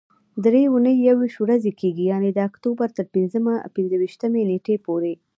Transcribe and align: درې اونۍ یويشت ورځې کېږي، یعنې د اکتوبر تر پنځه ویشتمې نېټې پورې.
درې 0.45 0.61
اونۍ 0.71 0.95
یويشت 1.07 1.37
ورځې 1.41 1.71
کېږي، 1.79 2.03
یعنې 2.11 2.29
د 2.33 2.39
اکتوبر 2.49 2.87
تر 2.97 3.05
پنځه 3.13 3.95
ویشتمې 4.01 4.41
نېټې 4.49 4.75
پورې. 4.85 5.13